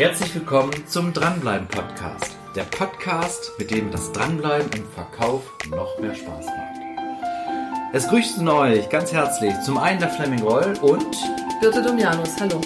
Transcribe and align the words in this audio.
Herzlich 0.00 0.34
willkommen 0.34 0.72
zum 0.86 1.12
Dranbleiben 1.12 1.68
Podcast. 1.68 2.34
Der 2.56 2.62
Podcast, 2.62 3.52
mit 3.58 3.70
dem 3.70 3.90
das 3.90 4.10
Dranbleiben 4.12 4.70
im 4.72 4.88
Verkauf 4.88 5.42
noch 5.68 5.98
mehr 5.98 6.14
Spaß 6.14 6.46
macht. 6.46 7.92
Es 7.92 8.08
grüßen 8.08 8.48
euch 8.48 8.88
ganz 8.88 9.12
herzlich 9.12 9.52
zum 9.60 9.76
einen 9.76 10.00
der 10.00 10.08
Fleming 10.08 10.40
Roll 10.40 10.72
und 10.80 11.14
Birte 11.60 11.82
Domianus, 11.82 12.30
hallo. 12.40 12.62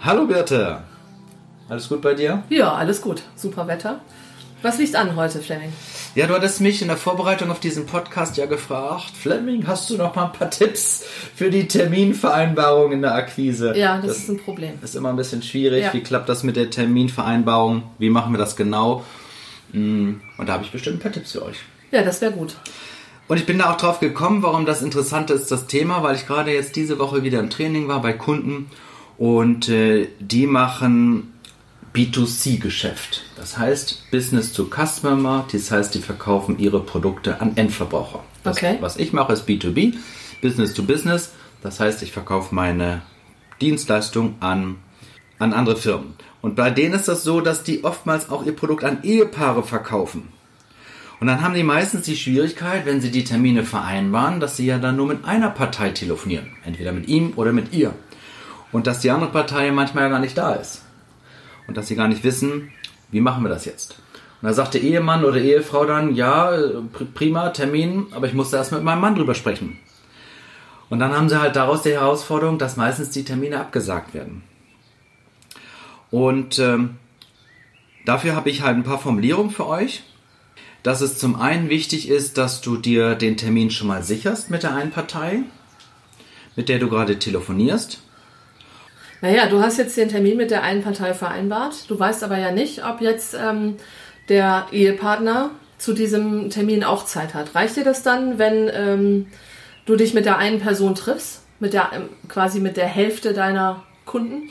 Hallo 0.00 0.26
Birte. 0.26 0.82
Alles 1.68 1.90
gut 1.90 2.00
bei 2.00 2.14
dir? 2.14 2.42
Ja, 2.48 2.72
alles 2.72 3.02
gut. 3.02 3.22
Super 3.36 3.66
Wetter. 3.66 4.00
Was 4.62 4.78
liegt 4.78 4.96
an 4.96 5.14
heute, 5.14 5.40
Fleming? 5.40 5.74
Ja, 6.14 6.26
du 6.26 6.34
hattest 6.34 6.60
mich 6.60 6.82
in 6.82 6.88
der 6.88 6.98
Vorbereitung 6.98 7.50
auf 7.50 7.58
diesen 7.58 7.86
Podcast 7.86 8.36
ja 8.36 8.44
gefragt, 8.44 9.12
Fleming, 9.18 9.66
hast 9.66 9.88
du 9.88 9.96
noch 9.96 10.14
mal 10.14 10.26
ein 10.26 10.32
paar 10.32 10.50
Tipps 10.50 11.04
für 11.34 11.48
die 11.48 11.66
Terminvereinbarung 11.66 12.92
in 12.92 13.00
der 13.00 13.14
Akquise? 13.14 13.74
Ja, 13.74 13.96
das, 13.96 14.06
das 14.08 14.18
ist 14.18 14.28
ein 14.28 14.36
Problem. 14.36 14.74
Ist 14.82 14.94
immer 14.94 15.08
ein 15.08 15.16
bisschen 15.16 15.42
schwierig. 15.42 15.84
Ja. 15.84 15.94
Wie 15.94 16.02
klappt 16.02 16.28
das 16.28 16.42
mit 16.42 16.56
der 16.56 16.68
Terminvereinbarung? 16.68 17.84
Wie 17.98 18.10
machen 18.10 18.34
wir 18.34 18.38
das 18.38 18.56
genau? 18.56 19.04
Mm, 19.72 20.16
und 20.36 20.48
da 20.48 20.52
habe 20.52 20.64
ich 20.64 20.70
bestimmt 20.70 20.96
ein 20.96 21.00
paar 21.00 21.12
Tipps 21.12 21.32
für 21.32 21.46
euch. 21.46 21.56
Ja, 21.90 22.02
das 22.02 22.20
wäre 22.20 22.32
gut. 22.32 22.56
Und 23.28 23.38
ich 23.38 23.46
bin 23.46 23.58
da 23.58 23.72
auch 23.72 23.78
drauf 23.78 23.98
gekommen, 23.98 24.42
warum 24.42 24.66
das 24.66 24.82
interessant 24.82 25.30
ist, 25.30 25.50
das 25.50 25.66
Thema, 25.66 26.02
weil 26.02 26.16
ich 26.16 26.26
gerade 26.26 26.52
jetzt 26.52 26.76
diese 26.76 26.98
Woche 26.98 27.22
wieder 27.22 27.40
im 27.40 27.48
Training 27.48 27.88
war 27.88 28.02
bei 28.02 28.12
Kunden 28.12 28.70
und 29.16 29.70
äh, 29.70 30.08
die 30.20 30.46
machen 30.46 31.32
B2C-Geschäft. 31.94 33.22
Das 33.36 33.58
heißt 33.58 34.10
Business 34.10 34.52
to 34.52 34.64
Customer, 34.64 35.46
das 35.52 35.70
heißt, 35.70 35.94
die 35.94 36.00
verkaufen 36.00 36.58
ihre 36.58 36.80
Produkte 36.80 37.40
an 37.40 37.56
Endverbraucher. 37.56 38.24
Das, 38.44 38.56
okay. 38.56 38.78
Was 38.80 38.96
ich 38.96 39.12
mache, 39.12 39.34
ist 39.34 39.46
B2B, 39.46 39.94
Business 40.40 40.72
to 40.72 40.82
Business. 40.84 41.32
Das 41.62 41.80
heißt, 41.80 42.02
ich 42.02 42.12
verkaufe 42.12 42.54
meine 42.54 43.02
Dienstleistung 43.60 44.36
an, 44.40 44.76
an 45.38 45.52
andere 45.52 45.76
Firmen. 45.76 46.14
Und 46.40 46.56
bei 46.56 46.70
denen 46.70 46.94
ist 46.94 47.08
das 47.08 47.24
so, 47.24 47.40
dass 47.40 47.62
die 47.62 47.84
oftmals 47.84 48.30
auch 48.30 48.44
ihr 48.44 48.56
Produkt 48.56 48.84
an 48.84 49.02
Ehepaare 49.02 49.62
verkaufen. 49.62 50.28
Und 51.20 51.28
dann 51.28 51.42
haben 51.42 51.54
die 51.54 51.62
meistens 51.62 52.04
die 52.06 52.16
Schwierigkeit, 52.16 52.84
wenn 52.84 53.00
sie 53.00 53.12
die 53.12 53.22
Termine 53.22 53.64
vereinbaren, 53.64 54.40
dass 54.40 54.56
sie 54.56 54.66
ja 54.66 54.78
dann 54.78 54.96
nur 54.96 55.06
mit 55.06 55.24
einer 55.24 55.50
Partei 55.50 55.90
telefonieren. 55.90 56.50
Entweder 56.64 56.90
mit 56.90 57.06
ihm 57.06 57.34
oder 57.36 57.52
mit 57.52 57.72
ihr. 57.72 57.94
Und 58.72 58.86
dass 58.86 59.00
die 59.00 59.10
andere 59.10 59.30
Partei 59.30 59.70
manchmal 59.70 60.04
ja 60.04 60.08
gar 60.08 60.18
nicht 60.18 60.36
da 60.36 60.54
ist 60.54 60.82
und 61.72 61.78
dass 61.78 61.88
sie 61.88 61.96
gar 61.96 62.08
nicht 62.08 62.22
wissen, 62.22 62.70
wie 63.12 63.22
machen 63.22 63.42
wir 63.42 63.48
das 63.48 63.64
jetzt. 63.64 63.96
Und 64.42 64.48
da 64.48 64.52
sagt 64.52 64.74
der 64.74 64.82
Ehemann 64.82 65.24
oder 65.24 65.40
Ehefrau 65.40 65.86
dann, 65.86 66.14
ja, 66.14 66.52
prima, 67.14 67.48
Termin, 67.48 68.08
aber 68.10 68.26
ich 68.26 68.34
musste 68.34 68.56
erst 68.56 68.72
mit 68.72 68.82
meinem 68.82 69.00
Mann 69.00 69.14
drüber 69.14 69.34
sprechen. 69.34 69.78
Und 70.90 70.98
dann 70.98 71.16
haben 71.16 71.30
sie 71.30 71.40
halt 71.40 71.56
daraus 71.56 71.80
die 71.80 71.92
Herausforderung, 71.92 72.58
dass 72.58 72.76
meistens 72.76 73.08
die 73.08 73.24
Termine 73.24 73.58
abgesagt 73.58 74.12
werden. 74.12 74.42
Und 76.10 76.58
ähm, 76.58 76.96
dafür 78.04 78.36
habe 78.36 78.50
ich 78.50 78.60
halt 78.60 78.76
ein 78.76 78.84
paar 78.84 78.98
Formulierungen 78.98 79.50
für 79.50 79.66
euch. 79.66 80.02
Dass 80.82 81.00
es 81.00 81.16
zum 81.16 81.36
einen 81.40 81.70
wichtig 81.70 82.06
ist, 82.10 82.36
dass 82.36 82.60
du 82.60 82.76
dir 82.76 83.14
den 83.14 83.38
Termin 83.38 83.70
schon 83.70 83.88
mal 83.88 84.02
sicherst 84.02 84.50
mit 84.50 84.62
der 84.62 84.74
einen 84.74 84.90
Partei, 84.90 85.44
mit 86.54 86.68
der 86.68 86.80
du 86.80 86.90
gerade 86.90 87.18
telefonierst. 87.18 88.02
Naja, 89.22 89.46
du 89.46 89.62
hast 89.62 89.78
jetzt 89.78 89.96
den 89.96 90.08
Termin 90.08 90.36
mit 90.36 90.50
der 90.50 90.64
einen 90.64 90.82
Partei 90.82 91.14
vereinbart. 91.14 91.88
Du 91.88 91.98
weißt 91.98 92.24
aber 92.24 92.38
ja 92.38 92.50
nicht, 92.50 92.84
ob 92.84 93.00
jetzt 93.00 93.34
ähm, 93.34 93.76
der 94.28 94.66
Ehepartner 94.72 95.52
zu 95.78 95.92
diesem 95.92 96.50
Termin 96.50 96.82
auch 96.82 97.06
Zeit 97.06 97.32
hat. 97.32 97.54
Reicht 97.54 97.76
dir 97.76 97.84
das 97.84 98.02
dann, 98.02 98.38
wenn 98.38 98.68
ähm, 98.74 99.26
du 99.86 99.94
dich 99.94 100.12
mit 100.12 100.24
der 100.24 100.38
einen 100.38 100.60
Person 100.60 100.96
triffst? 100.96 101.42
Mit 101.60 101.72
der, 101.72 101.90
ähm, 101.94 102.08
quasi 102.28 102.58
mit 102.58 102.76
der 102.76 102.88
Hälfte 102.88 103.32
deiner 103.32 103.84
Kunden? 104.06 104.50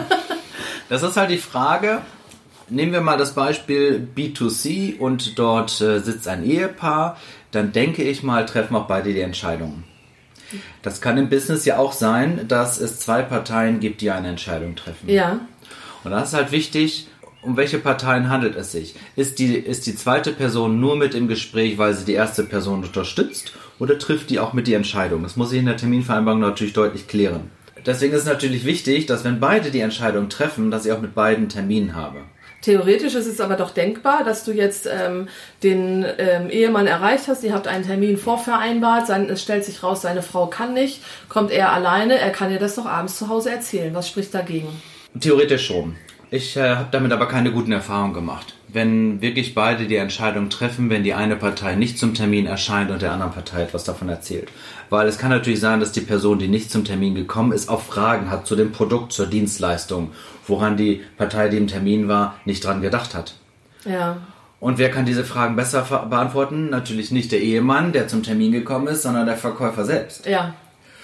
das 0.88 1.02
ist 1.02 1.18
halt 1.18 1.30
die 1.30 1.36
Frage. 1.36 2.00
Nehmen 2.70 2.92
wir 2.92 3.02
mal 3.02 3.18
das 3.18 3.34
Beispiel 3.34 4.08
B2C 4.16 4.98
und 4.98 5.38
dort 5.38 5.82
äh, 5.82 5.98
sitzt 5.98 6.28
ein 6.28 6.44
Ehepaar. 6.44 7.18
Dann 7.50 7.72
denke 7.72 8.02
ich 8.04 8.22
mal, 8.22 8.46
treffen 8.46 8.74
auch 8.74 8.86
beide 8.86 9.12
die 9.12 9.20
Entscheidungen. 9.20 9.84
Das 10.82 11.00
kann 11.00 11.18
im 11.18 11.28
Business 11.28 11.64
ja 11.64 11.78
auch 11.78 11.92
sein, 11.92 12.46
dass 12.48 12.80
es 12.80 12.98
zwei 13.00 13.22
Parteien 13.22 13.80
gibt, 13.80 14.00
die 14.00 14.10
eine 14.10 14.28
Entscheidung 14.28 14.76
treffen. 14.76 15.08
Ja. 15.08 15.40
Und 16.04 16.10
das 16.10 16.28
ist 16.28 16.34
halt 16.34 16.52
wichtig, 16.52 17.08
um 17.42 17.56
welche 17.56 17.78
Parteien 17.78 18.28
handelt 18.28 18.56
es 18.56 18.72
sich? 18.72 18.94
Ist 19.16 19.38
die, 19.38 19.56
ist 19.56 19.86
die 19.86 19.96
zweite 19.96 20.32
Person 20.32 20.80
nur 20.80 20.96
mit 20.96 21.14
im 21.14 21.28
Gespräch, 21.28 21.76
weil 21.76 21.94
sie 21.94 22.04
die 22.04 22.12
erste 22.12 22.44
Person 22.44 22.84
unterstützt 22.84 23.52
oder 23.78 23.98
trifft 23.98 24.30
die 24.30 24.38
auch 24.38 24.52
mit 24.52 24.66
die 24.66 24.74
Entscheidung? 24.74 25.22
Das 25.22 25.36
muss 25.36 25.52
ich 25.52 25.58
in 25.58 25.66
der 25.66 25.76
Terminvereinbarung 25.76 26.40
natürlich 26.40 26.72
deutlich 26.72 27.08
klären. 27.08 27.50
Deswegen 27.84 28.12
ist 28.12 28.20
es 28.22 28.28
natürlich 28.28 28.64
wichtig, 28.64 29.06
dass 29.06 29.24
wenn 29.24 29.40
beide 29.40 29.72
die 29.72 29.80
Entscheidung 29.80 30.28
treffen, 30.28 30.70
dass 30.70 30.86
ich 30.86 30.92
auch 30.92 31.00
mit 31.00 31.16
beiden 31.16 31.48
Terminen 31.48 31.96
habe. 31.96 32.18
Theoretisch 32.62 33.16
ist 33.16 33.26
es 33.26 33.40
aber 33.40 33.56
doch 33.56 33.70
denkbar, 33.70 34.22
dass 34.24 34.44
du 34.44 34.52
jetzt 34.52 34.88
ähm, 34.90 35.28
den 35.64 36.06
ähm, 36.18 36.48
Ehemann 36.48 36.86
erreicht 36.86 37.26
hast, 37.26 37.42
ihr 37.42 37.52
habt 37.52 37.66
einen 37.66 37.84
Termin 37.84 38.16
vorvereinbart, 38.16 39.08
sein, 39.08 39.28
es 39.28 39.42
stellt 39.42 39.64
sich 39.64 39.82
raus, 39.82 40.02
seine 40.02 40.22
Frau 40.22 40.46
kann 40.46 40.72
nicht, 40.72 41.02
kommt 41.28 41.50
er 41.50 41.72
alleine, 41.72 42.18
er 42.18 42.30
kann 42.30 42.50
dir 42.50 42.60
das 42.60 42.76
doch 42.76 42.86
abends 42.86 43.18
zu 43.18 43.28
Hause 43.28 43.50
erzählen. 43.50 43.92
Was 43.94 44.08
spricht 44.08 44.32
dagegen? 44.32 44.68
Theoretisch 45.18 45.66
schon. 45.66 45.96
Ich 46.30 46.56
äh, 46.56 46.76
habe 46.76 46.88
damit 46.92 47.12
aber 47.12 47.26
keine 47.26 47.50
guten 47.50 47.72
Erfahrungen 47.72 48.14
gemacht. 48.14 48.54
Wenn 48.72 49.20
wirklich 49.20 49.54
beide 49.54 49.86
die 49.86 49.96
Entscheidung 49.96 50.48
treffen, 50.48 50.88
wenn 50.88 51.04
die 51.04 51.14
eine 51.14 51.36
Partei 51.36 51.74
nicht 51.74 51.98
zum 51.98 52.14
Termin 52.14 52.46
erscheint 52.46 52.90
und 52.90 53.02
der 53.02 53.12
anderen 53.12 53.32
Partei 53.32 53.62
etwas 53.62 53.84
davon 53.84 54.08
erzählt. 54.08 54.48
Weil 54.88 55.08
es 55.08 55.18
kann 55.18 55.30
natürlich 55.30 55.60
sein, 55.60 55.80
dass 55.80 55.92
die 55.92 56.00
Person, 56.00 56.38
die 56.38 56.48
nicht 56.48 56.70
zum 56.70 56.84
Termin 56.84 57.14
gekommen 57.14 57.52
ist, 57.52 57.68
auch 57.68 57.82
Fragen 57.82 58.30
hat 58.30 58.46
zu 58.46 58.56
dem 58.56 58.72
Produkt, 58.72 59.12
zur 59.12 59.26
Dienstleistung, 59.26 60.12
woran 60.46 60.76
die 60.76 61.02
Partei, 61.16 61.48
die 61.48 61.58
im 61.58 61.66
Termin 61.66 62.08
war, 62.08 62.36
nicht 62.44 62.64
dran 62.64 62.80
gedacht 62.82 63.14
hat. 63.14 63.34
Ja. 63.84 64.18
Und 64.60 64.78
wer 64.78 64.90
kann 64.90 65.04
diese 65.04 65.24
Fragen 65.24 65.56
besser 65.56 65.82
beantworten? 66.08 66.70
Natürlich 66.70 67.10
nicht 67.10 67.32
der 67.32 67.40
Ehemann, 67.40 67.92
der 67.92 68.06
zum 68.06 68.22
Termin 68.22 68.52
gekommen 68.52 68.86
ist, 68.86 69.02
sondern 69.02 69.26
der 69.26 69.36
Verkäufer 69.36 69.84
selbst. 69.84 70.24
Ja. 70.26 70.54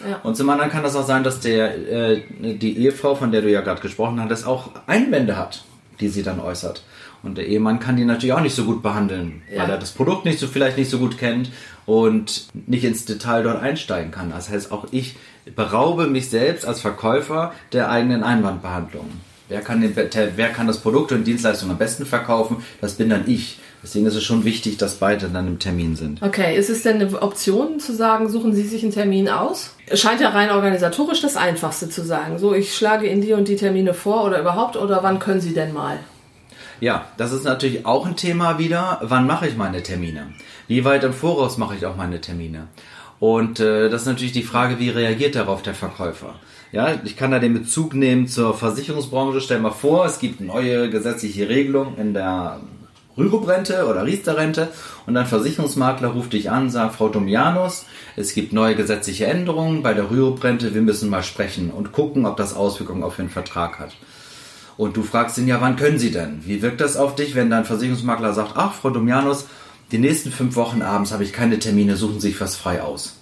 Ja. 0.08 0.20
Und 0.22 0.36
zum 0.36 0.48
anderen 0.48 0.70
kann 0.70 0.84
das 0.84 0.94
auch 0.94 1.06
sein, 1.06 1.24
dass 1.24 1.40
der, 1.40 1.76
äh, 1.90 2.22
die 2.40 2.78
Ehefrau, 2.78 3.14
von 3.14 3.32
der 3.32 3.42
du 3.42 3.50
ja 3.50 3.60
gerade 3.60 3.80
gesprochen 3.80 4.20
hattest, 4.22 4.46
auch 4.46 4.70
Einwände 4.86 5.36
hat, 5.36 5.64
die 6.00 6.08
sie 6.08 6.22
dann 6.22 6.38
äußert. 6.38 6.82
Und 7.22 7.36
der 7.36 7.46
Ehemann 7.46 7.80
kann 7.80 7.96
die 7.96 8.04
natürlich 8.04 8.32
auch 8.32 8.40
nicht 8.40 8.54
so 8.54 8.64
gut 8.64 8.82
behandeln, 8.82 9.42
ja. 9.52 9.62
weil 9.62 9.70
er 9.70 9.78
das 9.78 9.90
Produkt 9.90 10.24
nicht 10.24 10.38
so 10.38 10.46
vielleicht 10.46 10.78
nicht 10.78 10.90
so 10.90 10.98
gut 10.98 11.18
kennt 11.18 11.50
und 11.84 12.46
nicht 12.66 12.84
ins 12.84 13.04
Detail 13.04 13.42
dort 13.42 13.60
einsteigen 13.60 14.10
kann. 14.12 14.30
Das 14.30 14.50
heißt, 14.50 14.70
auch 14.70 14.86
ich 14.92 15.16
beraube 15.56 16.06
mich 16.06 16.30
selbst 16.30 16.66
als 16.66 16.80
Verkäufer 16.80 17.52
der 17.72 17.90
eigenen 17.90 18.22
Einwandbehandlung. 18.22 19.06
Wer 19.48 19.62
kann, 19.62 19.80
den, 19.80 19.96
wer 19.96 20.48
kann 20.50 20.66
das 20.66 20.78
Produkt 20.78 21.10
und 21.10 21.24
Dienstleistung 21.24 21.70
am 21.70 21.78
besten 21.78 22.04
verkaufen? 22.04 22.58
Das 22.82 22.94
bin 22.94 23.08
dann 23.08 23.24
ich. 23.26 23.58
Deswegen 23.82 24.06
ist 24.06 24.16
es 24.16 24.24
schon 24.24 24.44
wichtig, 24.44 24.76
dass 24.76 24.96
beide 24.96 25.28
dann 25.28 25.46
im 25.46 25.58
Termin 25.58 25.96
sind. 25.96 26.20
Okay, 26.22 26.56
ist 26.56 26.68
es 26.68 26.82
denn 26.82 27.00
eine 27.00 27.22
Option 27.22 27.80
zu 27.80 27.94
sagen, 27.94 28.28
suchen 28.28 28.52
Sie 28.52 28.64
sich 28.64 28.82
einen 28.82 28.92
Termin 28.92 29.28
aus? 29.28 29.74
Es 29.86 30.00
scheint 30.00 30.20
ja 30.20 30.30
rein 30.30 30.50
organisatorisch 30.50 31.22
das 31.22 31.36
Einfachste 31.36 31.88
zu 31.88 32.04
sagen. 32.04 32.38
So, 32.38 32.54
ich 32.54 32.74
schlage 32.76 33.08
Ihnen 33.08 33.22
die 33.22 33.32
und 33.32 33.48
die 33.48 33.56
Termine 33.56 33.94
vor 33.94 34.24
oder 34.24 34.40
überhaupt 34.40 34.76
oder 34.76 35.02
wann 35.02 35.20
können 35.20 35.40
Sie 35.40 35.54
denn 35.54 35.72
mal? 35.72 35.98
Ja, 36.80 37.06
das 37.16 37.32
ist 37.32 37.44
natürlich 37.44 37.86
auch 37.86 38.06
ein 38.06 38.16
Thema 38.16 38.58
wieder. 38.58 39.00
Wann 39.02 39.26
mache 39.26 39.48
ich 39.48 39.56
meine 39.56 39.82
Termine? 39.82 40.32
Wie 40.68 40.84
weit 40.84 41.02
im 41.02 41.12
Voraus 41.12 41.58
mache 41.58 41.74
ich 41.74 41.86
auch 41.86 41.96
meine 41.96 42.20
Termine? 42.20 42.68
Und 43.18 43.58
äh, 43.58 43.88
das 43.88 44.02
ist 44.02 44.06
natürlich 44.06 44.32
die 44.32 44.44
Frage, 44.44 44.78
wie 44.78 44.90
reagiert 44.90 45.34
darauf 45.34 45.62
der 45.62 45.75
Verkäufer? 45.75 46.36
Ja, 46.70 46.94
ich 47.04 47.16
kann 47.16 47.32
da 47.32 47.40
den 47.40 47.54
Bezug 47.54 47.94
nehmen 47.94 48.28
zur 48.28 48.54
Versicherungsbranche. 48.54 49.40
Stell 49.40 49.58
mal 49.58 49.72
vor, 49.72 50.06
es 50.06 50.20
gibt 50.20 50.40
neue 50.40 50.88
gesetzliche 50.88 51.48
Regelung 51.48 51.96
in 51.96 52.14
der 52.14 52.60
Rürup-Rente 53.16 53.86
oder 53.86 54.06
Riester-Rente 54.06 54.69
und 55.06 55.16
ein 55.16 55.26
Versicherungsmakler 55.26 56.08
ruft 56.08 56.32
dich 56.32 56.50
an, 56.50 56.70
sagt, 56.70 56.94
Frau 56.94 57.08
Domianus, 57.08 57.86
es 58.14 58.32
gibt 58.32 58.52
neue 58.52 58.76
gesetzliche 58.76 59.26
Änderungen 59.26 59.82
bei 59.82 59.92
der 59.92 60.08
Rürup-Rente, 60.10 60.72
wir 60.72 60.82
müssen 60.82 61.10
mal 61.10 61.24
sprechen 61.24 61.70
und 61.70 61.90
gucken, 61.90 62.26
ob 62.26 62.36
das 62.36 62.54
Auswirkungen 62.54 63.02
auf 63.02 63.16
den 63.16 63.28
Vertrag 63.28 63.81
hat. 63.81 63.96
Und 64.78 64.96
du 64.96 65.02
fragst 65.02 65.36
ihn 65.36 65.46
ja, 65.46 65.60
wann 65.60 65.76
können 65.76 65.98
sie 65.98 66.10
denn? 66.10 66.40
Wie 66.46 66.62
wirkt 66.62 66.80
das 66.80 66.96
auf 66.96 67.14
dich, 67.14 67.34
wenn 67.34 67.50
dein 67.50 67.66
Versicherungsmakler 67.66 68.32
sagt, 68.32 68.52
ach, 68.54 68.72
Frau 68.72 68.88
Domianus, 68.88 69.46
die 69.92 69.98
nächsten 69.98 70.32
fünf 70.32 70.56
Wochen 70.56 70.80
abends 70.80 71.12
habe 71.12 71.25
ich 71.25 71.34
keine 71.34 71.58
Termine, 71.58 71.96
suchen 71.96 72.20
Sie 72.20 72.30
sich 72.30 72.40
was 72.40 72.56
frei 72.56 72.80
aus. 72.80 73.16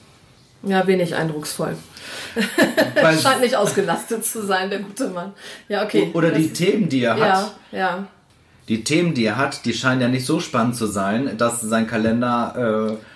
Ja, 0.62 0.86
wenig 0.86 1.16
eindrucksvoll. 1.16 1.76
Scheint 3.20 3.40
nicht 3.40 3.56
ausgelastet 3.56 4.24
zu 4.24 4.46
sein, 4.46 4.70
der 4.70 4.80
gute 4.80 5.08
Mann. 5.08 5.32
Ja, 5.68 5.82
okay. 5.82 6.10
Oder 6.12 6.30
die 6.30 6.52
Themen, 6.52 6.88
die 6.88 7.02
er 7.02 7.14
hat. 7.14 7.52
Ja, 7.72 7.78
ja 7.78 8.06
die 8.68 8.84
Themen, 8.84 9.14
die 9.14 9.24
er 9.24 9.36
hat, 9.36 9.64
die 9.64 9.72
scheinen 9.72 10.00
ja 10.00 10.08
nicht 10.08 10.26
so 10.26 10.40
spannend 10.40 10.76
zu 10.76 10.86
sein, 10.86 11.36
dass 11.38 11.60
sein 11.60 11.86
Kalender 11.86 12.98
äh, 12.98 13.15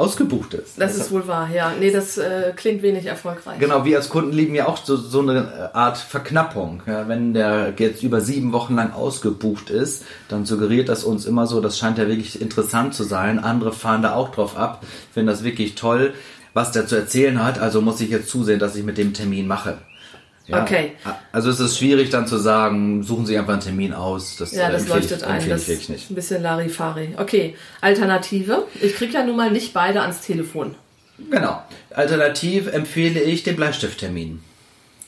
ausgebucht 0.00 0.54
ist. 0.54 0.80
Das 0.80 0.96
ist 0.96 1.12
wohl 1.12 1.26
wahr, 1.28 1.48
ja. 1.54 1.72
Nee, 1.78 1.90
das 1.90 2.18
äh, 2.18 2.52
klingt 2.56 2.82
wenig 2.82 3.06
erfolgreich. 3.06 3.58
Genau, 3.58 3.84
wir 3.84 3.98
als 3.98 4.08
Kunden 4.08 4.32
lieben 4.32 4.54
ja 4.54 4.66
auch 4.66 4.78
so, 4.78 4.96
so 4.96 5.20
eine 5.20 5.74
Art 5.74 5.98
Verknappung. 5.98 6.82
Ja, 6.86 7.06
wenn 7.06 7.34
der 7.34 7.74
jetzt 7.78 8.02
über 8.02 8.20
sieben 8.20 8.52
Wochen 8.52 8.74
lang 8.74 8.92
ausgebucht 8.92 9.70
ist, 9.70 10.04
dann 10.28 10.46
suggeriert 10.46 10.88
das 10.88 11.04
uns 11.04 11.26
immer 11.26 11.46
so, 11.46 11.60
das 11.60 11.78
scheint 11.78 11.98
ja 11.98 12.08
wirklich 12.08 12.40
interessant 12.40 12.94
zu 12.94 13.04
sein. 13.04 13.38
Andere 13.38 13.72
fahren 13.72 14.02
da 14.02 14.14
auch 14.14 14.30
drauf 14.30 14.56
ab, 14.56 14.84
finden 15.12 15.28
das 15.28 15.44
wirklich 15.44 15.74
toll, 15.74 16.14
was 16.54 16.72
der 16.72 16.86
zu 16.86 16.96
erzählen 16.96 17.44
hat. 17.44 17.58
Also 17.58 17.80
muss 17.80 18.00
ich 18.00 18.10
jetzt 18.10 18.28
zusehen, 18.28 18.58
dass 18.58 18.76
ich 18.76 18.84
mit 18.84 18.98
dem 18.98 19.12
Termin 19.12 19.46
mache. 19.46 19.78
Ja, 20.50 20.62
Okay. 20.62 20.92
Also 21.32 21.50
es 21.50 21.60
ist 21.60 21.78
schwierig 21.78 22.10
dann 22.10 22.26
zu 22.26 22.38
sagen, 22.38 23.02
suchen 23.02 23.26
Sie 23.26 23.38
einfach 23.38 23.52
einen 23.52 23.62
Termin 23.62 23.92
aus. 23.92 24.36
Das, 24.36 24.52
Ja, 24.52 24.68
äh, 24.68 24.72
das 24.72 24.88
leuchtet 24.88 25.22
ich, 25.22 25.26
ein. 25.26 25.48
Das 25.48 25.68
ich 25.68 25.88
nicht. 25.88 26.10
ein 26.10 26.14
bisschen 26.14 26.42
Larifari. 26.42 27.14
Okay, 27.16 27.56
Alternative. 27.80 28.66
Ich 28.80 28.94
krieg 28.96 29.12
ja 29.12 29.24
nun 29.24 29.36
mal 29.36 29.50
nicht 29.50 29.72
beide 29.72 30.00
ans 30.02 30.20
Telefon. 30.20 30.74
Genau. 31.30 31.62
Alternativ 31.94 32.66
empfehle 32.72 33.20
ich 33.20 33.42
den 33.42 33.56
Bleistifttermin. 33.56 34.42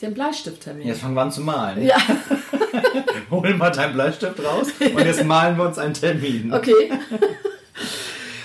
Den 0.01 0.15
Bleistifttermin. 0.15 0.87
Jetzt 0.87 1.01
fangen 1.01 1.15
wir 1.15 1.23
an 1.23 1.33
zu 1.33 1.41
malen. 1.41 1.85
Ja, 1.85 1.97
Hol 3.31 3.55
mal 3.55 3.71
deinen 3.71 3.95
Bleistift 3.95 4.43
raus 4.45 4.67
und 4.81 5.05
jetzt 5.05 5.25
malen 5.25 5.57
wir 5.57 5.67
uns 5.67 5.79
einen 5.79 5.95
Termin. 5.95 6.53
okay. 6.53 6.91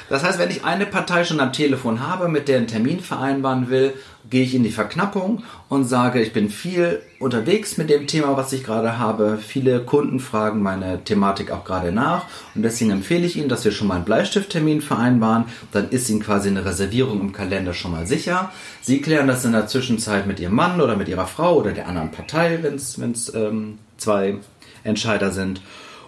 Das 0.10 0.24
heißt, 0.24 0.40
wenn 0.40 0.50
ich 0.50 0.64
eine 0.64 0.86
Partei 0.86 1.26
schon 1.26 1.40
am 1.40 1.52
Telefon 1.52 2.08
habe, 2.08 2.30
mit 2.30 2.48
der 2.48 2.58
einen 2.58 2.68
Termin 2.68 3.00
vereinbaren 3.02 3.70
will, 3.70 3.94
gehe 4.30 4.44
ich 4.44 4.56
in 4.56 4.64
die 4.64 4.72
Verknappung 4.72 5.44
und 5.70 5.86
sage, 5.86 6.22
ich 6.22 6.34
bin 6.34 6.50
viel 6.50 7.02
unterwegs 7.20 7.78
mit 7.78 7.90
dem 7.90 8.08
Thema, 8.08 8.36
was 8.36 8.52
ich 8.54 8.64
gerade 8.64 8.98
habe. 8.98 9.38
Viele 9.38 9.82
Kunden 9.82 10.20
fragen 10.20 10.62
meine 10.62 11.04
Thematik 11.04 11.52
auch 11.52 11.64
gerade 11.64 11.92
nach 11.92 12.26
und 12.56 12.64
deswegen 12.64 12.92
empfehle 12.92 13.26
ich 13.26 13.38
Ihnen, 13.38 13.50
dass 13.50 13.66
wir 13.66 13.72
schon 13.72 13.88
mal 13.88 13.96
einen 13.96 14.06
Bleistifttermin 14.06 14.82
vereinbaren. 14.82 15.46
Dann 15.72 15.90
ist 15.90 16.10
Ihnen 16.10 16.22
quasi 16.22 16.50
eine 16.50 16.66
Reservierung 16.66 17.22
im 17.22 17.34
Kalender 17.34 17.74
schon 17.74 17.92
mal 17.92 18.08
sicher. 18.08 18.52
Sie 18.82 19.02
klären 19.02 19.28
das 19.28 19.46
in 19.46 19.54
der 19.54 19.68
Zwischenzeit 19.68 20.28
mit 20.28 20.40
Ihrem 20.40 20.56
Mann 20.56 20.82
oder 20.82 20.96
mit 20.96 21.08
Ihrer 21.08 21.28
Frau 21.28 21.58
oder 21.58 21.72
der 21.72 21.88
anderen 21.88 22.12
Partei, 22.12 22.60
wenn 22.62 22.76
es 22.76 23.34
ähm, 23.34 23.80
zwei 23.98 24.36
Entscheider 24.84 25.32
sind. 25.32 25.62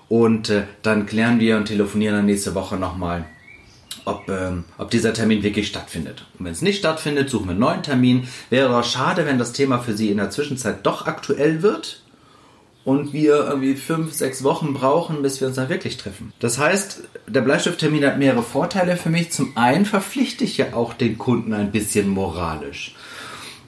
Und 0.09 0.49
äh, 0.49 0.63
dann 0.81 1.05
klären 1.05 1.39
wir 1.39 1.57
und 1.57 1.65
telefonieren 1.65 2.15
dann 2.15 2.25
nächste 2.25 2.55
Woche 2.55 2.77
nochmal 2.77 3.25
ob, 4.05 4.29
ähm, 4.29 4.65
ob 4.77 4.89
dieser 4.91 5.13
Termin 5.13 5.43
wirklich 5.43 5.67
stattfindet. 5.67 6.25
Und 6.37 6.45
wenn 6.45 6.53
es 6.53 6.61
nicht 6.61 6.79
stattfindet, 6.79 7.29
suchen 7.29 7.45
wir 7.45 7.51
einen 7.51 7.59
neuen 7.59 7.83
Termin. 7.83 8.27
Wäre 8.49 8.69
doch 8.69 8.83
schade, 8.83 9.25
wenn 9.25 9.39
das 9.39 9.53
Thema 9.53 9.79
für 9.79 9.93
Sie 9.93 10.09
in 10.09 10.17
der 10.17 10.29
Zwischenzeit 10.29 10.85
doch 10.85 11.05
aktuell 11.05 11.61
wird 11.61 12.01
und 12.85 13.13
wir 13.13 13.47
irgendwie 13.47 13.75
fünf, 13.75 14.13
sechs 14.13 14.43
Wochen 14.43 14.73
brauchen, 14.73 15.21
bis 15.21 15.41
wir 15.41 15.47
uns 15.47 15.57
da 15.57 15.69
wirklich 15.69 15.97
treffen. 15.97 16.33
Das 16.39 16.57
heißt, 16.57 17.03
der 17.27 17.41
Bleistifttermin 17.41 18.05
hat 18.05 18.17
mehrere 18.17 18.43
Vorteile 18.43 18.97
für 18.97 19.09
mich. 19.09 19.31
Zum 19.31 19.55
einen 19.57 19.85
verpflichte 19.85 20.43
ich 20.43 20.57
ja 20.57 20.73
auch 20.73 20.93
den 20.93 21.17
Kunden 21.17 21.53
ein 21.53 21.71
bisschen 21.71 22.09
moralisch. 22.09 22.95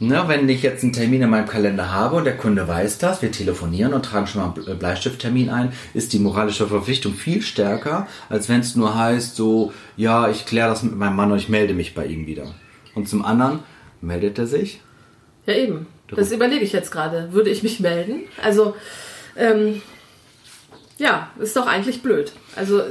Na, 0.04 0.28
wenn 0.28 0.50
ich 0.50 0.64
jetzt 0.64 0.82
einen 0.82 0.94
Termin 0.94 1.22
in 1.22 1.30
meinem 1.30 1.48
Kalender 1.48 1.92
habe 1.92 2.16
und 2.16 2.24
der 2.24 2.36
Kunde 2.36 2.68
weiß 2.68 2.98
das, 2.98 3.22
wir 3.22 3.32
telefonieren 3.32 3.94
und 3.94 4.04
tragen 4.04 4.26
schon 4.26 4.42
mal 4.42 4.52
einen 4.52 4.80
Bleistifttermin 4.80 5.52
ein, 5.52 5.74
ist 5.94 6.12
die 6.14 6.18
moralische 6.18 6.66
Verpflichtung 6.66 7.14
viel 7.14 7.44
stärker, 7.44 8.08
als 8.28 8.50
wenn 8.50 8.62
es 8.62 8.76
nur 8.76 8.98
heißt, 8.98 9.36
so, 9.36 9.72
ja, 9.98 10.28
ich 10.28 10.48
kläre 10.48 10.70
das 10.70 10.82
mit 10.82 10.96
meinem 10.96 11.16
Mann 11.16 11.32
und 11.32 11.38
ich 11.38 11.50
melde 11.50 11.76
mich 11.76 11.94
bei 11.94 12.08
ihm 12.08 12.26
wieder. 12.26 12.52
Und 12.96 13.10
zum 13.10 13.24
anderen 13.24 13.60
meldet 14.02 14.40
er 14.40 14.48
sich. 14.48 14.82
Ja, 15.46 15.54
eben. 15.54 15.86
Das 16.08 16.32
überlege 16.32 16.66
ich 16.66 16.74
jetzt 16.74 16.90
gerade. 16.90 17.32
Würde 17.32 17.52
ich 17.52 17.62
mich 17.62 17.80
melden? 17.80 18.24
Also, 18.42 18.76
ähm, 19.38 19.84
ja, 20.98 21.30
ist 21.38 21.56
doch 21.56 21.68
eigentlich 21.68 22.02
blöd. 22.02 22.34
Also 22.56 22.82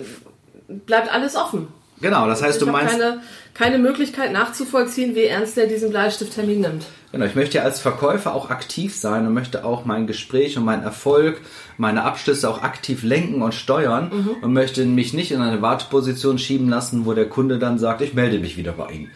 bleibt 0.68 1.12
alles 1.12 1.34
offen. 1.34 1.66
Genau, 2.00 2.26
das 2.26 2.42
heißt, 2.42 2.60
ich 2.60 2.64
du 2.66 2.70
meinst, 2.72 2.98
keine, 2.98 3.20
keine 3.54 3.78
Möglichkeit 3.78 4.32
nachzuvollziehen, 4.32 5.14
wie 5.14 5.24
ernst 5.24 5.58
er 5.58 5.66
diesen 5.66 5.90
Bleistifttermin 5.90 6.60
nimmt. 6.60 6.84
genau, 7.12 7.26
ich 7.26 7.34
möchte 7.34 7.58
ja 7.58 7.64
als 7.64 7.78
Verkäufer 7.80 8.34
auch 8.34 8.48
aktiv 8.50 8.94
sein 8.96 9.26
und 9.26 9.34
möchte 9.34 9.64
auch 9.64 9.84
mein 9.84 10.06
Gespräch 10.06 10.56
und 10.56 10.64
meinen 10.64 10.82
Erfolg, 10.82 11.40
meine 11.76 12.04
Abschlüsse 12.04 12.48
auch 12.48 12.62
aktiv 12.62 13.02
lenken 13.02 13.42
und 13.42 13.54
steuern 13.54 14.10
Mhm. 14.12 14.30
und 14.42 14.52
möchte 14.52 14.84
mich 14.86 15.12
nicht 15.12 15.30
in 15.32 15.40
eine 15.42 15.60
Warteposition 15.62 16.38
schieben 16.38 16.68
lassen, 16.68 17.04
wo 17.06 17.12
der 17.12 17.28
Kunde 17.28 17.58
dann 17.58 17.78
sagt, 17.78 18.00
ich 18.00 18.14
melde 18.14 18.38
mich 18.38 18.56
wieder 18.56 18.72
bei 18.72 18.90
Ihnen. 18.92 19.10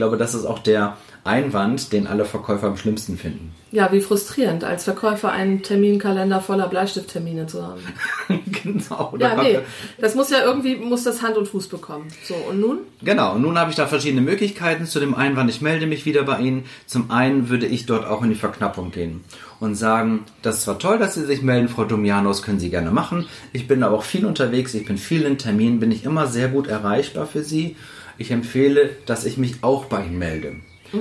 Ich 0.00 0.02
glaube, 0.02 0.16
das 0.16 0.32
ist 0.32 0.46
auch 0.46 0.60
der 0.60 0.96
Einwand, 1.24 1.92
den 1.92 2.06
alle 2.06 2.24
Verkäufer 2.24 2.68
am 2.68 2.78
schlimmsten 2.78 3.18
finden. 3.18 3.52
Ja, 3.70 3.92
wie 3.92 4.00
frustrierend, 4.00 4.64
als 4.64 4.84
Verkäufer 4.84 5.30
einen 5.30 5.62
Terminkalender 5.62 6.40
voller 6.40 6.68
Bleistifttermine 6.68 7.46
zu 7.46 7.62
haben. 7.62 7.82
genau. 8.64 9.12
Ja, 9.18 9.42
nee, 9.42 9.58
das 9.98 10.14
muss 10.14 10.30
ja 10.30 10.42
irgendwie, 10.42 10.76
muss 10.76 11.04
das 11.04 11.20
Hand 11.20 11.36
und 11.36 11.48
Fuß 11.48 11.68
bekommen. 11.68 12.08
So, 12.24 12.34
und 12.48 12.60
nun? 12.60 12.78
Genau, 13.02 13.34
und 13.34 13.42
nun 13.42 13.58
habe 13.58 13.68
ich 13.68 13.76
da 13.76 13.86
verschiedene 13.86 14.22
Möglichkeiten. 14.22 14.86
Zu 14.86 15.00
dem 15.00 15.14
einen, 15.14 15.36
wann 15.36 15.50
ich 15.50 15.60
melde 15.60 15.86
mich 15.86 16.06
wieder 16.06 16.22
bei 16.22 16.40
Ihnen. 16.40 16.64
Zum 16.86 17.10
einen 17.10 17.50
würde 17.50 17.66
ich 17.66 17.84
dort 17.84 18.06
auch 18.06 18.22
in 18.22 18.30
die 18.30 18.36
Verknappung 18.36 18.92
gehen 18.92 19.22
und 19.60 19.74
sagen, 19.74 20.24
das 20.40 20.56
ist 20.56 20.62
zwar 20.62 20.78
toll, 20.78 20.98
dass 20.98 21.12
Sie 21.12 21.26
sich 21.26 21.42
melden, 21.42 21.68
Frau 21.68 21.84
Domianos, 21.84 22.42
können 22.42 22.58
Sie 22.58 22.70
gerne 22.70 22.90
machen. 22.90 23.26
Ich 23.52 23.68
bin 23.68 23.82
aber 23.82 23.98
auch 23.98 24.04
viel 24.04 24.24
unterwegs, 24.24 24.72
ich 24.72 24.86
bin 24.86 24.96
viel 24.96 25.24
in 25.24 25.36
Terminen, 25.36 25.78
bin 25.78 25.92
ich 25.92 26.04
immer 26.04 26.26
sehr 26.26 26.48
gut 26.48 26.68
erreichbar 26.68 27.26
für 27.26 27.44
Sie. 27.44 27.76
Ich 28.20 28.30
empfehle, 28.30 28.90
dass 29.06 29.24
ich 29.24 29.38
mich 29.38 29.62
auch 29.62 29.86
bei 29.86 30.04
Ihnen 30.04 30.18
melde. 30.18 30.52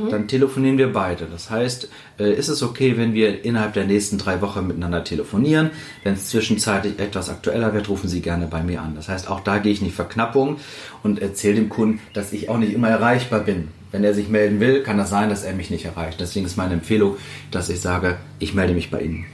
Dann 0.10 0.30
telefonieren 0.30 0.78
wir 0.78 0.94
beide. 0.94 1.26
Das 1.26 1.50
heißt, 1.50 1.90
äh, 2.18 2.34
ist 2.34 2.48
es 2.48 2.64
okay, 2.64 2.96
wenn 2.96 3.14
wir 3.14 3.44
innerhalb 3.44 3.74
der 3.74 3.86
nächsten 3.86 4.18
drei 4.18 4.40
Wochen 4.40 4.66
miteinander 4.68 5.04
telefonieren? 5.04 5.72
Wenn 6.04 6.14
es 6.14 6.30
zwischenzeitlich 6.30 6.98
etwas 6.98 7.30
aktueller 7.30 7.74
wird, 7.74 7.90
rufen 7.90 8.08
Sie 8.08 8.22
gerne 8.22 8.48
bei 8.48 8.64
mir 8.64 8.82
an. 8.82 8.96
Das 8.96 9.10
heißt, 9.10 9.30
auch 9.30 9.42
da 9.42 9.58
gehe 9.58 9.74
ich 9.74 9.80
in 9.80 9.88
die 9.88 9.92
Verknappung 9.92 10.62
und 11.04 11.22
erzähle 11.22 11.56
dem 11.56 11.68
Kunden, 11.68 12.00
dass 12.14 12.32
ich 12.32 12.48
auch 12.48 12.58
nicht 12.58 12.72
immer 12.72 12.88
erreichbar 12.88 13.42
bin. 13.42 13.68
Wenn 13.92 14.06
er 14.06 14.14
sich 14.14 14.30
melden 14.30 14.62
will, 14.62 14.82
kann 14.84 14.98
das 14.98 15.10
sein, 15.10 15.30
dass 15.30 15.44
er 15.44 15.54
mich 15.54 15.72
nicht 15.72 15.84
erreicht. 15.84 16.22
Deswegen 16.22 16.46
ist 16.46 16.56
meine 16.56 16.76
Empfehlung, 16.76 17.18
dass 17.52 17.70
ich 17.70 17.82
sage, 17.82 18.18
ich 18.38 18.54
melde 18.54 18.76
mich 18.76 18.92
bei 18.92 19.02
Ihnen. 19.02 19.26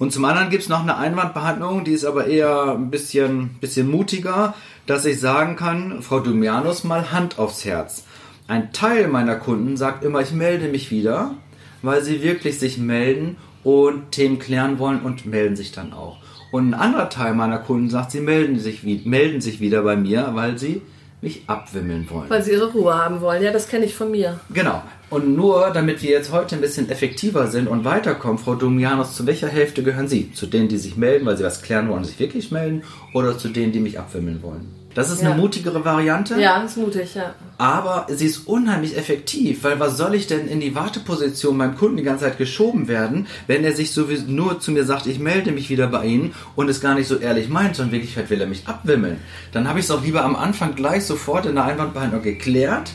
Und 0.00 0.14
zum 0.14 0.24
anderen 0.24 0.48
gibt 0.48 0.62
es 0.62 0.70
noch 0.70 0.80
eine 0.80 0.96
Einwandbehandlung, 0.96 1.84
die 1.84 1.92
ist 1.92 2.06
aber 2.06 2.26
eher 2.26 2.74
ein 2.74 2.90
bisschen, 2.90 3.50
bisschen 3.60 3.90
mutiger, 3.90 4.54
dass 4.86 5.04
ich 5.04 5.20
sagen 5.20 5.56
kann, 5.56 6.00
Frau 6.00 6.20
Dumianus, 6.20 6.84
mal 6.84 7.12
Hand 7.12 7.38
aufs 7.38 7.66
Herz. 7.66 8.04
Ein 8.48 8.72
Teil 8.72 9.08
meiner 9.08 9.36
Kunden 9.36 9.76
sagt 9.76 10.02
immer, 10.02 10.22
ich 10.22 10.32
melde 10.32 10.68
mich 10.68 10.90
wieder, 10.90 11.34
weil 11.82 12.02
sie 12.02 12.22
wirklich 12.22 12.58
sich 12.58 12.78
melden 12.78 13.36
und 13.62 14.12
Themen 14.12 14.38
klären 14.38 14.78
wollen 14.78 15.02
und 15.02 15.26
melden 15.26 15.54
sich 15.54 15.70
dann 15.70 15.92
auch. 15.92 16.16
Und 16.50 16.70
ein 16.70 16.80
anderer 16.80 17.10
Teil 17.10 17.34
meiner 17.34 17.58
Kunden 17.58 17.90
sagt, 17.90 18.10
sie 18.10 18.22
melden 18.22 18.58
sich, 18.58 18.82
melden 19.04 19.42
sich 19.42 19.60
wieder 19.60 19.82
bei 19.82 19.96
mir, 19.96 20.30
weil 20.32 20.56
sie 20.56 20.80
mich 21.22 21.42
abwimmeln 21.46 22.08
wollen. 22.10 22.30
Weil 22.30 22.42
sie 22.42 22.52
ihre 22.52 22.72
Ruhe 22.72 22.94
haben 22.94 23.20
wollen. 23.20 23.42
Ja, 23.42 23.52
das 23.52 23.68
kenne 23.68 23.84
ich 23.84 23.94
von 23.94 24.10
mir. 24.10 24.40
Genau. 24.52 24.82
Und 25.10 25.34
nur, 25.36 25.70
damit 25.70 26.02
wir 26.02 26.10
jetzt 26.10 26.32
heute 26.32 26.54
ein 26.54 26.60
bisschen 26.60 26.88
effektiver 26.88 27.48
sind 27.48 27.66
und 27.66 27.84
weiterkommen, 27.84 28.38
Frau 28.38 28.54
Domianos, 28.54 29.16
zu 29.16 29.26
welcher 29.26 29.48
Hälfte 29.48 29.82
gehören 29.82 30.08
Sie? 30.08 30.32
Zu 30.32 30.46
denen, 30.46 30.68
die 30.68 30.78
sich 30.78 30.96
melden, 30.96 31.26
weil 31.26 31.36
sie 31.36 31.44
was 31.44 31.62
klären 31.62 31.88
wollen 31.88 31.98
und 31.98 32.04
sich 32.04 32.20
wirklich 32.20 32.50
melden? 32.50 32.82
Oder 33.12 33.36
zu 33.36 33.48
denen, 33.48 33.72
die 33.72 33.80
mich 33.80 33.98
abwimmeln 33.98 34.42
wollen? 34.42 34.79
Das 34.94 35.10
ist 35.10 35.22
Ja. 35.22 35.30
eine 35.30 35.40
mutigere 35.40 35.84
Variante, 35.84 36.40
Ja, 36.40 36.62
ist 36.64 36.76
mutig, 36.76 37.14
ja. 37.14 37.34
aber 37.58 38.06
sie 38.10 38.26
ist 38.26 38.38
unheimlich 38.48 38.96
effektiv, 38.98 39.62
weil 39.62 39.78
was 39.78 39.96
soll 39.96 40.16
ich 40.16 40.26
denn 40.26 40.48
in 40.48 40.58
die 40.58 40.74
Warteposition 40.74 41.56
beim 41.58 41.76
Kunden 41.76 41.96
die 41.96 42.02
ganze 42.02 42.24
Zeit 42.24 42.38
geschoben 42.38 42.88
werden, 42.88 43.26
wenn 43.46 43.62
er 43.62 43.72
sich 43.72 43.92
sowieso 43.92 44.24
nur 44.26 44.58
zu 44.58 44.72
mir 44.72 44.84
sagt, 44.84 45.06
ich 45.06 45.20
melde 45.20 45.52
mich 45.52 45.70
wieder 45.70 45.86
bei 45.86 46.06
Ihnen 46.06 46.34
und 46.56 46.68
es 46.68 46.80
gar 46.80 46.94
nicht 46.96 47.06
so 47.06 47.16
ehrlich 47.16 47.48
meint, 47.48 47.76
sondern 47.76 47.90
in 47.94 48.00
Wirklichkeit 48.00 48.30
will 48.30 48.40
er 48.40 48.48
mich 48.48 48.66
abwimmeln. 48.66 49.18
Dann 49.52 49.68
habe 49.68 49.78
ich 49.78 49.84
es 49.84 49.90
auch 49.92 50.02
lieber 50.02 50.24
am 50.24 50.34
Anfang 50.34 50.74
gleich 50.74 51.04
sofort 51.04 51.46
in 51.46 51.54
der 51.54 51.64
Einwandbehandlung 51.66 52.22
geklärt 52.22 52.90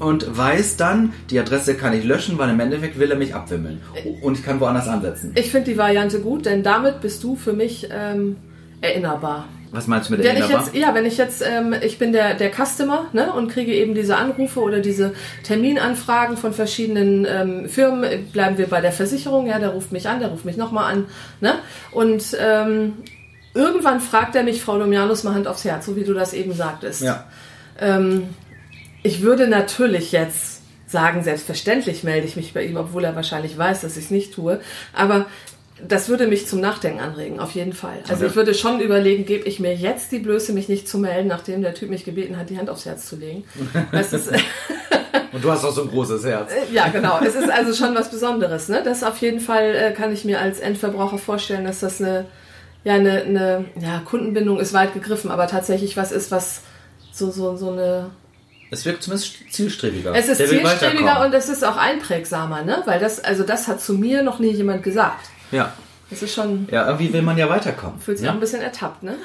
und 0.00 0.36
weiß 0.36 0.76
dann, 0.76 1.12
die 1.30 1.38
Adresse 1.38 1.74
kann 1.74 1.94
ich 1.94 2.04
löschen, 2.04 2.36
weil 2.36 2.50
im 2.50 2.60
Endeffekt 2.60 2.98
will 2.98 3.10
er 3.10 3.16
mich 3.16 3.34
abwimmeln. 3.34 3.80
Und 4.22 4.36
ich 4.38 4.44
kann 4.44 4.60
woanders 4.60 4.88
ansetzen. 4.88 5.32
Ich 5.36 5.50
finde 5.50 5.70
die 5.70 5.78
Variante 5.78 6.20
gut, 6.20 6.44
denn 6.44 6.62
damit 6.62 7.00
bist 7.00 7.22
du 7.24 7.34
für 7.36 7.52
mich 7.54 7.88
ähm, 7.90 8.36
erinnerbar. 8.80 9.46
Was 9.74 9.88
meinst 9.88 10.08
du 10.08 10.12
mit 10.12 10.22
der 10.22 10.30
Wenn 10.30 10.36
ich 10.36 10.42
Erinnerbar? 10.42 10.66
jetzt, 10.66 10.76
ja, 10.76 10.94
wenn 10.94 11.04
ich 11.04 11.18
jetzt, 11.18 11.42
ähm, 11.42 11.74
ich 11.82 11.98
bin 11.98 12.12
der, 12.12 12.34
der 12.34 12.52
Customer 12.52 13.06
ne, 13.12 13.32
und 13.32 13.50
kriege 13.50 13.74
eben 13.74 13.94
diese 13.94 14.16
Anrufe 14.16 14.60
oder 14.60 14.78
diese 14.78 15.14
Terminanfragen 15.42 16.36
von 16.36 16.52
verschiedenen 16.52 17.26
ähm, 17.28 17.68
Firmen, 17.68 18.30
bleiben 18.32 18.56
wir 18.56 18.68
bei 18.68 18.80
der 18.80 18.92
Versicherung, 18.92 19.46
ja, 19.46 19.58
der 19.58 19.70
ruft 19.70 19.90
mich 19.90 20.08
an, 20.08 20.20
der 20.20 20.28
ruft 20.28 20.44
mich 20.44 20.56
nochmal 20.56 20.92
an, 20.92 21.06
ne? 21.40 21.56
Und 21.90 22.36
ähm, 22.40 22.94
irgendwann 23.52 24.00
fragt 24.00 24.36
er 24.36 24.44
mich, 24.44 24.62
Frau 24.62 24.78
Domianus, 24.78 25.24
mal 25.24 25.34
Hand 25.34 25.48
aufs 25.48 25.64
Herz, 25.64 25.86
so 25.86 25.96
wie 25.96 26.04
du 26.04 26.14
das 26.14 26.34
eben 26.34 26.52
sagtest. 26.52 27.02
Ja. 27.02 27.26
Ähm, 27.80 28.28
ich 29.02 29.22
würde 29.22 29.48
natürlich 29.48 30.12
jetzt 30.12 30.62
sagen, 30.86 31.24
selbstverständlich 31.24 32.04
melde 32.04 32.28
ich 32.28 32.36
mich 32.36 32.54
bei 32.54 32.64
ihm, 32.64 32.76
obwohl 32.76 33.04
er 33.04 33.16
wahrscheinlich 33.16 33.58
weiß, 33.58 33.80
dass 33.80 33.96
ich 33.96 34.04
es 34.04 34.10
nicht 34.12 34.34
tue. 34.34 34.60
Aber 34.92 35.26
das 35.82 36.08
würde 36.08 36.26
mich 36.26 36.46
zum 36.46 36.60
Nachdenken 36.60 37.00
anregen, 37.00 37.40
auf 37.40 37.52
jeden 37.52 37.72
Fall. 37.72 37.98
Also 38.08 38.26
ich 38.26 38.36
würde 38.36 38.54
schon 38.54 38.80
überlegen, 38.80 39.26
gebe 39.26 39.44
ich 39.44 39.58
mir 39.58 39.74
jetzt 39.74 40.12
die 40.12 40.20
Blöße, 40.20 40.52
mich 40.52 40.68
nicht 40.68 40.88
zu 40.88 40.98
melden, 40.98 41.28
nachdem 41.28 41.62
der 41.62 41.74
Typ 41.74 41.90
mich 41.90 42.04
gebeten 42.04 42.38
hat, 42.38 42.48
die 42.50 42.58
Hand 42.58 42.70
aufs 42.70 42.86
Herz 42.86 43.06
zu 43.06 43.16
legen. 43.16 43.44
Das 43.90 44.12
ist, 44.12 44.30
Und 45.32 45.42
du 45.42 45.50
hast 45.50 45.64
auch 45.64 45.72
so 45.72 45.82
ein 45.82 45.88
großes 45.88 46.24
Herz. 46.24 46.52
ja, 46.72 46.86
genau. 46.88 47.18
Es 47.18 47.34
ist 47.34 47.50
also 47.50 47.74
schon 47.74 47.92
was 47.96 48.08
Besonderes. 48.08 48.68
Ne? 48.68 48.82
Das 48.84 49.02
auf 49.02 49.18
jeden 49.18 49.40
Fall 49.40 49.74
äh, 49.74 49.92
kann 49.92 50.12
ich 50.12 50.24
mir 50.24 50.40
als 50.40 50.60
Endverbraucher 50.60 51.18
vorstellen, 51.18 51.64
dass 51.64 51.80
das 51.80 52.00
eine, 52.00 52.26
ja, 52.84 52.94
eine, 52.94 53.22
eine 53.22 53.64
ja, 53.80 54.00
Kundenbindung 54.04 54.60
ist 54.60 54.72
weit 54.72 54.94
gegriffen, 54.94 55.32
aber 55.32 55.48
tatsächlich 55.48 55.96
was 55.96 56.12
ist, 56.12 56.30
was 56.30 56.62
so, 57.10 57.32
so, 57.32 57.56
so 57.56 57.72
eine 57.72 58.10
Es 58.70 58.84
wirkt 58.84 59.02
zumindest 59.02 59.38
zielstrebiger. 59.50 60.14
Es 60.14 60.28
ist 60.28 60.38
zielstrebiger 60.38 61.24
und 61.24 61.34
es 61.34 61.48
ist 61.48 61.64
auch 61.64 61.76
einprägsamer, 61.76 62.62
ne? 62.62 62.82
Weil 62.84 63.00
das, 63.00 63.18
also 63.18 63.42
das 63.42 63.66
hat 63.66 63.80
zu 63.80 63.94
mir 63.94 64.22
noch 64.22 64.38
nie 64.38 64.52
jemand 64.52 64.84
gesagt. 64.84 65.30
Ja. 65.54 65.72
Das 66.10 66.22
ist 66.22 66.34
schon, 66.34 66.68
ja, 66.70 66.86
irgendwie 66.86 67.12
will 67.12 67.22
man 67.22 67.38
ja 67.38 67.48
weiterkommen. 67.48 67.98
fühlt 67.98 68.18
sich 68.18 68.26
ja? 68.26 68.32
auch 68.32 68.36
ein 68.36 68.40
bisschen 68.40 68.60
ertappt, 68.60 69.02
ne? 69.02 69.16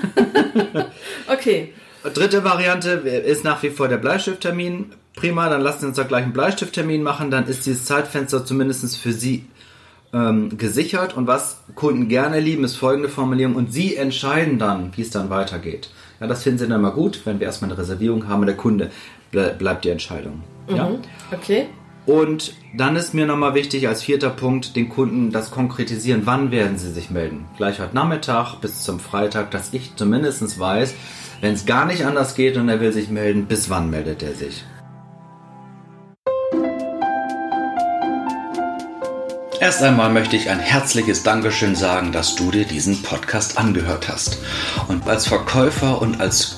okay. 1.27 1.73
Dritte 2.13 2.43
Variante 2.45 2.91
ist 2.91 3.43
nach 3.43 3.61
wie 3.61 3.69
vor 3.69 3.89
der 3.89 3.97
Bleistifttermin. 3.97 4.93
Prima, 5.15 5.49
dann 5.49 5.61
lassen 5.61 5.81
Sie 5.81 5.87
uns 5.87 5.97
da 5.97 6.03
gleich 6.03 6.23
einen 6.23 6.31
Bleistifttermin 6.31 7.03
machen. 7.03 7.29
Dann 7.29 7.47
ist 7.47 7.65
dieses 7.65 7.83
Zeitfenster 7.85 8.45
zumindest 8.45 8.97
für 8.97 9.11
Sie 9.11 9.45
ähm, 10.13 10.57
gesichert. 10.57 11.17
Und 11.17 11.27
was 11.27 11.61
Kunden 11.75 12.07
gerne 12.07 12.39
lieben, 12.39 12.63
ist 12.63 12.77
folgende 12.77 13.09
Formulierung. 13.09 13.55
Und 13.55 13.73
Sie 13.73 13.97
entscheiden 13.97 14.57
dann, 14.57 14.91
wie 14.95 15.01
es 15.01 15.09
dann 15.09 15.29
weitergeht. 15.29 15.89
Ja, 16.21 16.27
das 16.27 16.43
finden 16.43 16.59
Sie 16.59 16.67
dann 16.67 16.81
mal 16.81 16.91
gut, 16.91 17.21
wenn 17.25 17.39
wir 17.41 17.47
erstmal 17.47 17.69
eine 17.69 17.79
Reservierung 17.79 18.29
haben 18.29 18.41
und 18.41 18.47
der 18.47 18.57
Kunde 18.57 18.91
ble 19.31 19.53
bleibt 19.57 19.83
die 19.83 19.89
Entscheidung. 19.89 20.43
Ja? 20.69 20.89
Okay. 21.31 21.67
Und 22.09 22.55
dann 22.73 22.95
ist 22.95 23.13
mir 23.13 23.27
nochmal 23.27 23.53
wichtig 23.53 23.87
als 23.87 24.01
vierter 24.01 24.31
Punkt, 24.31 24.75
den 24.75 24.89
Kunden 24.89 25.31
das 25.31 25.51
konkretisieren. 25.51 26.23
Wann 26.25 26.49
werden 26.49 26.79
sie 26.79 26.91
sich 26.91 27.11
melden? 27.11 27.45
Gleich 27.55 27.79
heute 27.79 27.93
Nachmittag 27.93 28.55
bis 28.61 28.81
zum 28.81 28.99
Freitag, 28.99 29.51
dass 29.51 29.73
ich 29.73 29.95
zumindest 29.95 30.59
weiß, 30.59 30.95
wenn 31.41 31.53
es 31.53 31.67
gar 31.67 31.85
nicht 31.85 32.05
anders 32.05 32.33
geht 32.33 32.57
und 32.57 32.67
er 32.67 32.79
will 32.79 32.91
sich 32.91 33.11
melden, 33.11 33.45
bis 33.45 33.69
wann 33.69 33.91
meldet 33.91 34.23
er 34.23 34.33
sich? 34.33 34.63
Erst 39.61 39.83
einmal 39.83 40.09
möchte 40.09 40.35
ich 40.35 40.49
ein 40.49 40.57
herzliches 40.57 41.21
Dankeschön 41.21 41.75
sagen, 41.75 42.11
dass 42.11 42.35
du 42.35 42.49
dir 42.49 42.65
diesen 42.65 43.03
Podcast 43.03 43.59
angehört 43.59 44.09
hast. 44.09 44.39
Und 44.87 45.07
als 45.07 45.27
Verkäufer 45.27 46.01
und 46.01 46.19
als 46.19 46.57